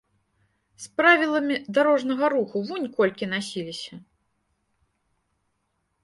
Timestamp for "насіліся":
3.33-4.01